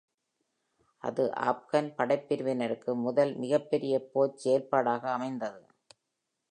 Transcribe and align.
அது, 1.03 1.23
ஆஃப்கன் 1.41 1.89
படைப்பிரிவினருக்கு 1.97 2.93
முதல் 2.95 3.35
மிகப்பெரிய 3.35 4.03
போர்ச் 4.11 4.37
செயல்பாடாக 4.37 5.11
அமைந்தது. 5.11 5.61